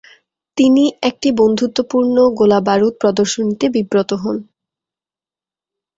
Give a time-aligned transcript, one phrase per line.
[0.57, 4.37] তিনি একটি বন্ধুত্বপূর্ণ গোলা-বারুদ প্রদর্শনীতে বিব্রত হন।